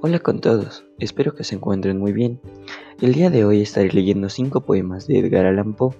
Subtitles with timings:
[0.00, 2.40] Hola con todos, espero que se encuentren muy bien.
[3.00, 5.96] El día de hoy estaré leyendo 5 poemas de Edgar Allan Poe,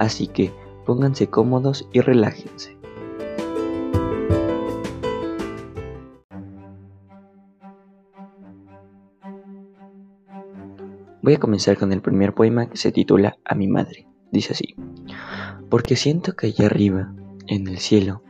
[0.00, 0.50] así que
[0.84, 2.76] pónganse cómodos y relájense.
[11.22, 14.08] Voy a comenzar con el primer poema que se titula A mi madre.
[14.32, 14.74] Dice así,
[15.70, 17.14] porque siento que allá arriba,
[17.46, 18.24] en el cielo,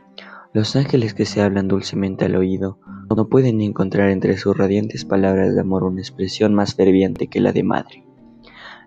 [0.57, 2.79] los ángeles que se hablan dulcemente al oído
[3.15, 7.51] no pueden encontrar entre sus radiantes palabras de amor una expresión más ferviente que la
[7.51, 8.03] de madre.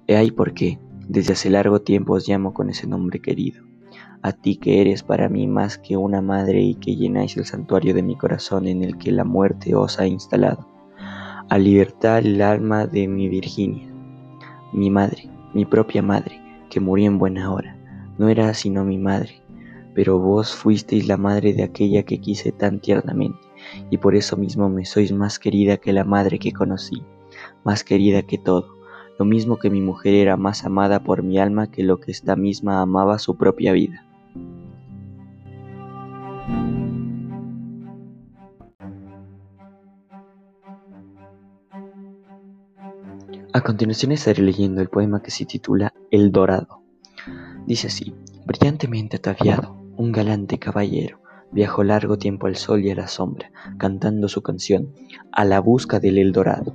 [0.09, 3.63] He ahí por qué, desde hace largo tiempo os llamo con ese nombre querido,
[4.21, 7.95] a ti que eres para mí más que una madre y que llenáis el santuario
[7.95, 10.69] de mi corazón en el que la muerte os ha instalado,
[11.49, 13.95] a libertad el alma de mi Virginia,
[14.73, 17.77] mi madre, mi propia madre, que murió en buena hora,
[18.19, 19.41] no era sino mi madre,
[19.95, 23.39] pero vos fuisteis la madre de aquella que quise tan tiernamente,
[23.91, 27.03] y por eso mismo me sois más querida que la madre que conocí,
[27.65, 28.77] más querida que todo,
[29.19, 32.37] lo mismo que mi mujer era más amada por mi alma que lo que esta
[32.37, 34.07] misma amaba su propia vida.
[43.53, 46.83] A continuación estaré leyendo el poema que se titula El Dorado.
[47.67, 48.15] Dice así,
[48.47, 51.21] brillantemente ataviado, un galante caballero
[51.53, 54.95] viajó largo tiempo al sol y a la sombra, cantando su canción,
[55.31, 56.75] a la busca del Eldorado.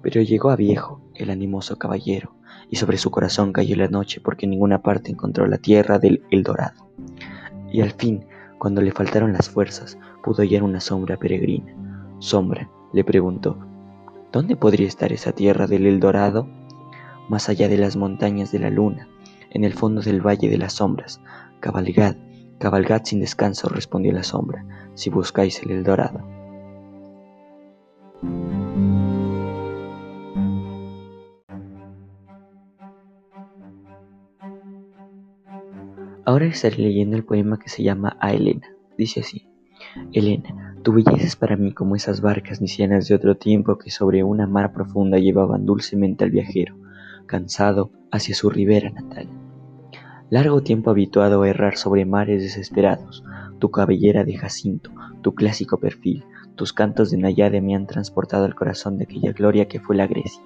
[0.00, 2.34] Pero llegó a viejo el animoso caballero,
[2.70, 6.22] y sobre su corazón cayó la noche porque en ninguna parte encontró la tierra del
[6.30, 6.88] Eldorado.
[7.70, 8.24] Y al fin,
[8.58, 11.76] cuando le faltaron las fuerzas, pudo hallar una sombra peregrina.
[12.20, 13.58] Sombra, le preguntó,
[14.32, 16.48] ¿dónde podría estar esa tierra del Eldorado?
[17.28, 19.08] Más allá de las montañas de la luna,
[19.50, 21.20] en el fondo del valle de las sombras,
[21.60, 22.16] cabalgad
[22.62, 26.20] Cabalgad sin descanso, respondió la sombra, si buscáis el Eldorado.
[36.24, 38.68] Ahora estaré leyendo el poema que se llama A Elena.
[38.96, 39.44] Dice así.
[40.12, 44.22] Elena, tu belleza es para mí como esas barcas nicianas de otro tiempo que sobre
[44.22, 46.76] una mar profunda llevaban dulcemente al viajero,
[47.26, 49.41] cansado, hacia su ribera natal
[50.32, 53.22] largo tiempo habituado a errar sobre mares desesperados,
[53.58, 58.54] tu cabellera de jacinto, tu clásico perfil, tus cantos de Nayade me han transportado al
[58.54, 60.42] corazón de aquella gloria que fue la Grecia,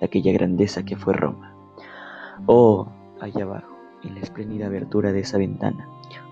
[0.00, 1.54] de aquella grandeza que fue Roma.
[2.46, 2.88] Oh,
[3.20, 5.86] allá abajo, en la espléndida abertura de esa ventana,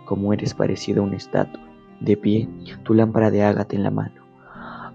[0.07, 1.63] como eres parecido a una estatua,
[2.01, 2.49] de pie,
[2.85, 4.23] tu lámpara de ágata en la mano.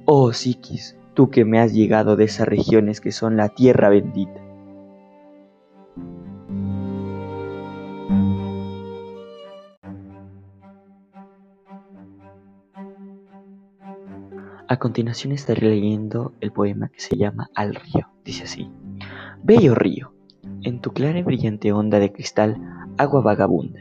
[0.05, 4.48] Oh, Psiquis, tú que me has llegado de esas regiones que son la tierra bendita.
[14.71, 18.07] A continuación estaré leyendo el poema que se llama Al río.
[18.23, 18.69] Dice así.
[19.41, 20.13] Bello río,
[20.61, 22.61] en tu clara y brillante onda de cristal,
[22.95, 23.79] agua vagabunda,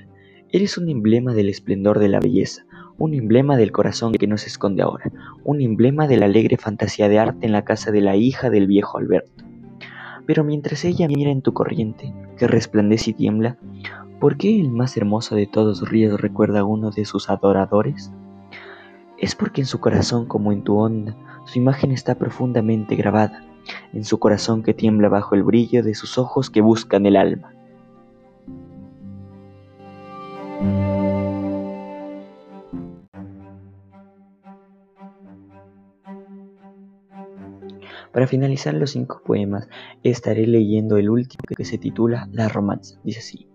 [0.50, 2.65] eres un emblema del esplendor de la belleza,
[2.97, 5.12] un emblema del corazón que no se esconde ahora,
[5.44, 8.66] un emblema de la alegre fantasía de arte en la casa de la hija del
[8.66, 9.44] viejo Alberto.
[10.25, 13.59] Pero mientras ella mira en tu corriente, que resplandece y tiembla,
[14.20, 18.10] ¿por qué el más hermoso de todos los ríos recuerda a uno de sus adoradores?
[19.19, 23.45] Es porque en su corazón como en tu onda, su imagen está profundamente grabada,
[23.93, 27.53] en su corazón que tiembla bajo el brillo de sus ojos que buscan el alma.
[38.12, 39.69] Para finalizar los cinco poemas,
[40.03, 42.99] estaré leyendo el último que se titula La romanza.
[43.05, 43.47] Dice así.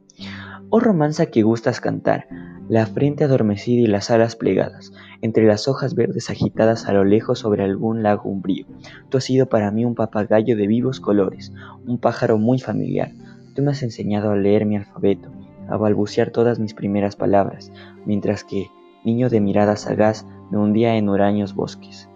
[0.69, 2.27] Oh romanza que gustas cantar,
[2.69, 7.39] la frente adormecida y las alas plegadas, entre las hojas verdes agitadas a lo lejos
[7.39, 8.65] sobre algún lago umbrío.
[9.09, 11.53] Tú has sido para mí un papagayo de vivos colores,
[11.85, 13.11] un pájaro muy familiar.
[13.55, 15.29] Tú me has enseñado a leer mi alfabeto,
[15.67, 17.71] a balbucear todas mis primeras palabras,
[18.05, 18.69] mientras que,
[19.03, 22.09] niño de mirada sagaz, me hundía en huraños bosques.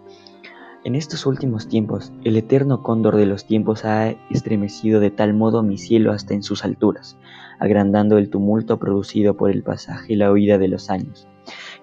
[0.88, 5.62] En estos últimos tiempos, el eterno cóndor de los tiempos ha estremecido de tal modo
[5.62, 7.18] mi cielo hasta en sus alturas,
[7.60, 11.28] agrandando el tumulto producido por el pasaje y la huida de los años.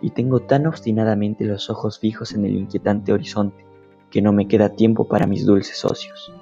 [0.00, 3.66] Y tengo tan obstinadamente los ojos fijos en el inquietante horizonte,
[4.08, 6.32] que no me queda tiempo para mis dulces ocios.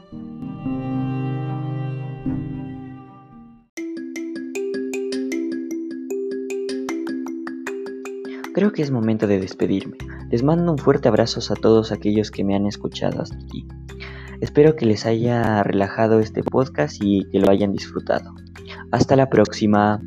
[8.55, 9.97] Creo que es momento de despedirme.
[10.33, 13.69] Les mando un fuerte abrazo a todos aquellos que me han escuchado hasta aquí.
[14.41, 18.35] Espero que les haya relajado este podcast y que lo hayan disfrutado.
[18.91, 20.01] Hasta la próxima.